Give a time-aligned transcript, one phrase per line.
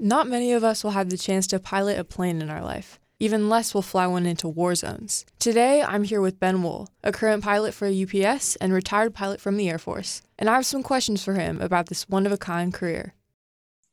[0.00, 3.00] Not many of us will have the chance to pilot a plane in our life.
[3.18, 5.26] Even less will fly one into war zones.
[5.40, 9.56] Today, I'm here with Ben Wohl, a current pilot for UPS and retired pilot from
[9.56, 12.38] the Air Force, and I have some questions for him about this one of a
[12.38, 13.14] kind career.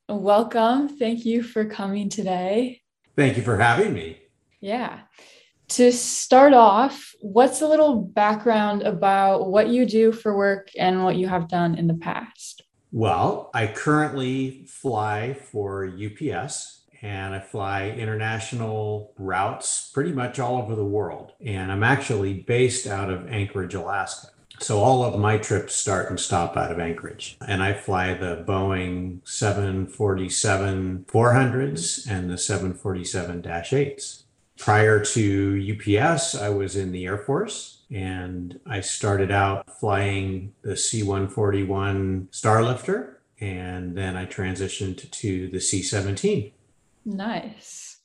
[0.07, 0.89] Welcome.
[0.89, 2.81] Thank you for coming today.
[3.15, 4.19] Thank you for having me.
[4.61, 4.99] Yeah.
[5.69, 11.15] To start off, what's a little background about what you do for work and what
[11.15, 12.61] you have done in the past?
[12.95, 20.75] Well, I currently fly for UPS and I fly international routes pretty much all over
[20.75, 21.33] the world.
[21.45, 24.29] And I'm actually based out of Anchorage, Alaska.
[24.61, 27.35] So all of my trips start and stop out of Anchorage.
[27.45, 34.23] And I fly the Boeing 747 400s and the 747 8s.
[34.57, 40.75] Prior to UPS, I was in the Air Force and I started out flying the
[40.75, 46.51] C 141 Starlifter and then I transitioned to the C 17.
[47.05, 47.97] Nice.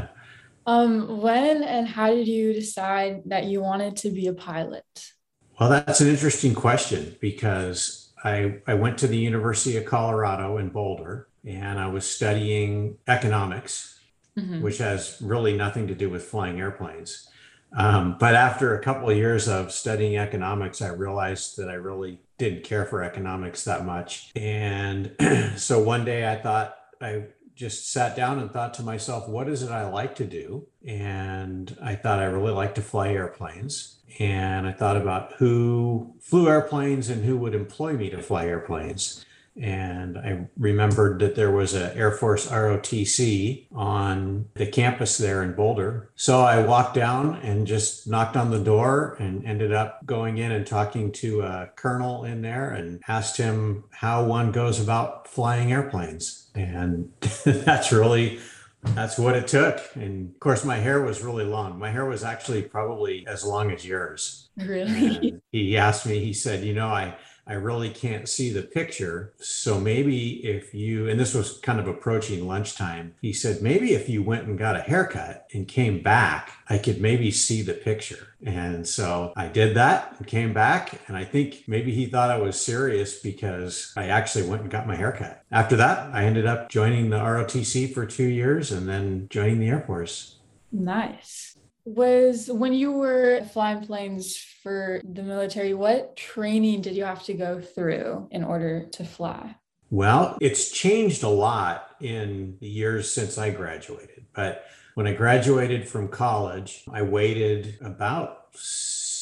[0.66, 5.12] um, when and how did you decide that you wanted to be a pilot?
[5.58, 10.68] Well, that's an interesting question because I, I went to the University of Colorado in
[10.68, 13.98] Boulder and I was studying economics,
[14.36, 14.62] mm-hmm.
[14.62, 17.28] which has really nothing to do with flying airplanes.
[17.72, 22.18] Um, but after a couple of years of studying economics, I realized that I really
[22.38, 24.30] didn't care for economics that much.
[24.34, 25.14] And
[25.56, 29.62] so one day I thought I just sat down and thought to myself, what is
[29.62, 30.66] it I like to do?
[30.86, 36.48] And I thought I really like to fly airplanes and I thought about who flew
[36.48, 39.24] airplanes and who would employ me to fly airplanes.
[39.60, 45.54] And I remembered that there was an Air Force ROTC on the campus there in
[45.54, 46.10] Boulder.
[46.14, 50.52] So I walked down and just knocked on the door and ended up going in
[50.52, 55.72] and talking to a colonel in there and asked him how one goes about flying
[55.72, 56.50] airplanes.
[56.54, 57.12] And
[57.44, 58.38] that's really
[58.82, 59.80] that's what it took.
[59.94, 61.78] And of course, my hair was really long.
[61.78, 64.48] My hair was actually probably as long as yours.
[64.56, 65.16] Really?
[65.16, 67.16] And he asked me, he said, You know, I,
[67.48, 69.32] I really can't see the picture.
[69.38, 74.08] So maybe if you, and this was kind of approaching lunchtime, he said, maybe if
[74.08, 78.34] you went and got a haircut and came back, I could maybe see the picture.
[78.44, 81.00] And so I did that and came back.
[81.08, 84.86] And I think maybe he thought I was serious because I actually went and got
[84.86, 85.42] my haircut.
[85.50, 89.68] After that, I ended up joining the ROTC for two years and then joining the
[89.68, 90.36] Air Force.
[90.70, 91.57] Nice
[91.96, 97.34] was when you were flying planes for the military, what training did you have to
[97.34, 99.56] go through in order to fly?
[99.90, 104.26] Well, it's changed a lot in the years since I graduated.
[104.34, 108.54] But when I graduated from college, I waited about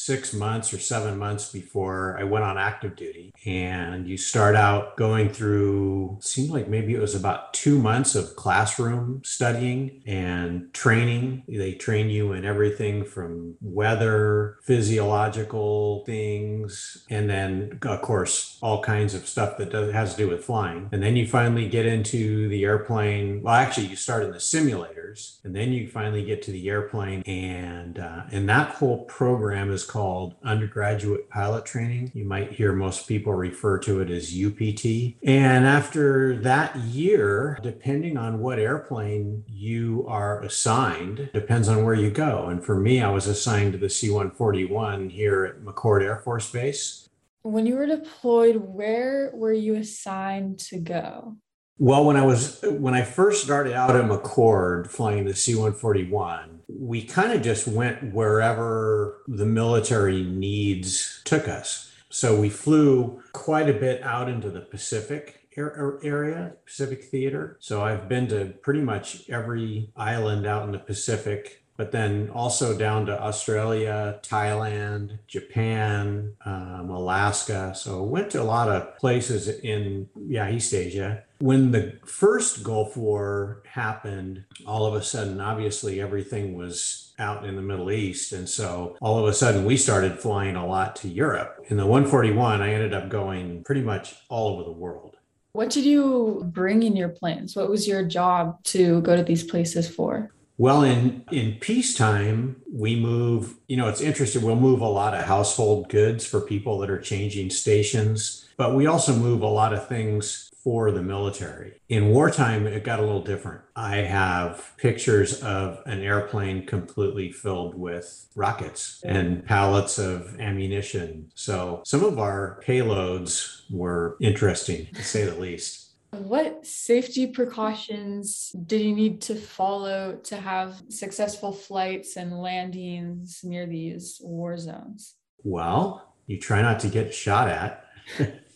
[0.07, 3.33] six months or seven months before I went on active duty.
[3.45, 8.37] And you start out going through, seemed like maybe it was about two months of
[8.37, 11.43] classroom studying and training.
[11.47, 19.13] They train you in everything from weather, physiological things, and then, of course, all kinds
[19.13, 20.87] of stuff that does, has to do with flying.
[20.93, 23.41] And then you finally get into the airplane.
[23.43, 27.21] Well, actually, you start in the simulators, and then you finally get to the airplane.
[27.25, 32.11] And, uh, and that whole program is called called undergraduate pilot training.
[32.13, 35.15] You might hear most people refer to it as UPT.
[35.23, 42.11] And after that year, depending on what airplane you are assigned, depends on where you
[42.11, 42.45] go.
[42.45, 46.51] And for me, I was assigned to the C 141 here at McChord Air Force
[46.51, 47.09] Base.
[47.41, 51.37] When you were deployed, where were you assigned to go?
[51.79, 57.03] Well, when I was when I first started out at McChord flying the C-141, we
[57.03, 61.91] kind of just went wherever the military needs took us.
[62.09, 67.57] So we flew quite a bit out into the Pacific area, Pacific Theater.
[67.59, 72.77] So I've been to pretty much every island out in the Pacific but then also
[72.77, 77.73] down to Australia, Thailand, Japan, um, Alaska.
[77.75, 81.23] So went to a lot of places in yeah East Asia.
[81.39, 87.55] When the first Gulf War happened, all of a sudden, obviously everything was out in
[87.55, 91.07] the Middle East, and so all of a sudden we started flying a lot to
[91.07, 91.63] Europe.
[91.67, 95.15] In the 141, I ended up going pretty much all over the world.
[95.53, 97.55] What did you bring in your planes?
[97.55, 100.29] What was your job to go to these places for?
[100.59, 103.57] Well, in in peacetime, we move.
[103.67, 104.41] You know, it's interesting.
[104.41, 108.87] We'll move a lot of household goods for people that are changing stations, but we
[108.87, 111.79] also move a lot of things for the military.
[111.87, 113.61] In wartime, it got a little different.
[113.75, 121.31] I have pictures of an airplane completely filled with rockets and pallets of ammunition.
[121.35, 125.86] So some of our payloads were interesting, to say the least.
[126.17, 133.65] What safety precautions did you need to follow to have successful flights and landings near
[133.65, 135.15] these war zones?
[135.43, 137.85] Well, you try not to get shot at.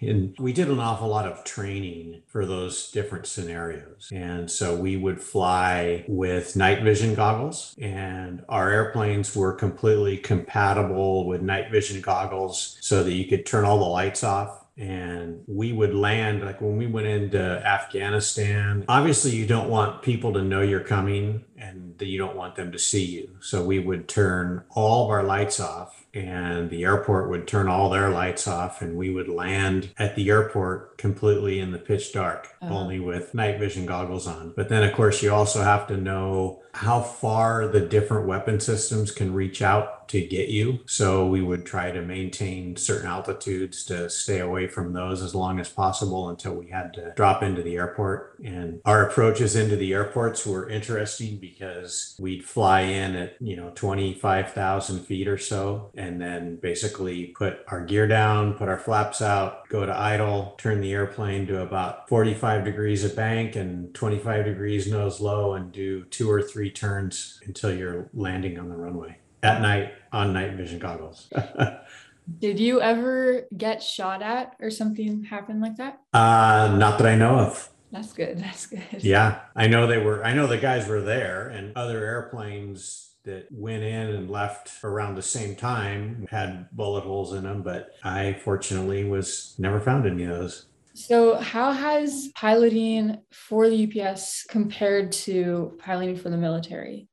[0.00, 4.08] and we did an awful lot of training for those different scenarios.
[4.12, 11.26] And so we would fly with night vision goggles, and our airplanes were completely compatible
[11.26, 15.72] with night vision goggles so that you could turn all the lights off and we
[15.72, 18.84] would land like when we went into Afghanistan.
[18.88, 22.72] Obviously, you don't want people to know you're coming and that you don't want them
[22.72, 23.36] to see you.
[23.40, 27.90] So we would turn all of our lights off and the airport would turn all
[27.90, 32.54] their lights off and we would land at the airport completely in the pitch dark
[32.62, 32.74] uh-huh.
[32.74, 36.62] only with night vision goggles on but then of course you also have to know
[36.72, 41.66] how far the different weapon systems can reach out to get you so we would
[41.66, 46.54] try to maintain certain altitudes to stay away from those as long as possible until
[46.54, 51.38] we had to drop into the airport and our approaches into the airports were interesting
[51.52, 57.58] because we'd fly in at you know 25,000 feet or so and then basically put
[57.68, 62.08] our gear down, put our flaps out, go to idle, turn the airplane to about
[62.08, 67.40] 45 degrees of bank and 25 degrees nose low, and do two or three turns
[67.46, 71.30] until you're landing on the runway at night on night vision goggles.
[72.38, 76.00] Did you ever get shot at or something happen like that?
[76.12, 77.70] Uh, not that I know of.
[77.92, 78.38] That's good.
[78.38, 78.82] That's good.
[79.00, 79.40] Yeah.
[79.54, 83.82] I know they were, I know the guys were there and other airplanes that went
[83.82, 89.04] in and left around the same time had bullet holes in them, but I fortunately
[89.04, 90.66] was never found any of those.
[90.94, 97.06] So, how has piloting for the UPS compared to piloting for the military?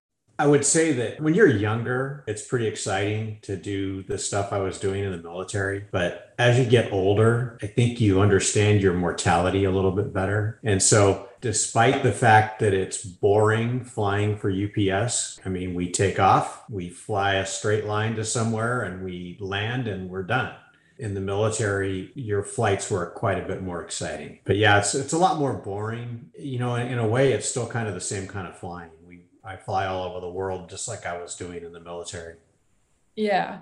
[0.43, 4.59] I would say that when you're younger, it's pretty exciting to do the stuff I
[4.59, 5.85] was doing in the military.
[5.89, 10.59] But as you get older, I think you understand your mortality a little bit better.
[10.61, 16.19] And so, despite the fact that it's boring flying for UPS, I mean, we take
[16.19, 20.53] off, we fly a straight line to somewhere, and we land and we're done
[20.99, 24.39] in the military, your flights were quite a bit more exciting.
[24.43, 26.31] But yeah, it's it's a lot more boring.
[26.37, 28.91] You know, in, in, a way, it's still kind of the same kind of flying.
[29.43, 32.35] I fly all over the world just like I was doing in the military.
[33.15, 33.61] Yeah.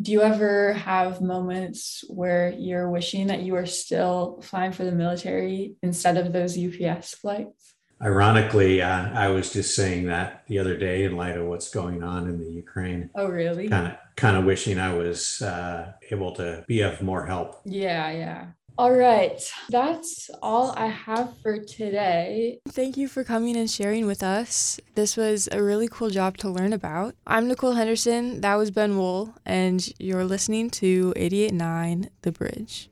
[0.00, 4.92] Do you ever have moments where you're wishing that you were still flying for the
[4.92, 7.74] military instead of those UPS flights?
[8.02, 12.02] Ironically, uh, I was just saying that the other day in light of what's going
[12.02, 13.08] on in the Ukraine.
[13.14, 13.68] Oh, really?
[13.68, 17.62] Kind of, kind of wishing I was uh, able to be of more help.
[17.64, 18.46] Yeah, yeah.
[18.78, 19.40] All right.
[19.70, 22.58] That's all I have for today.
[22.68, 24.78] Thank you for coming and sharing with us.
[24.94, 27.14] This was a really cool job to learn about.
[27.26, 28.42] I'm Nicole Henderson.
[28.42, 32.90] That was Ben Wohl, and you're listening to 889 The Bridge.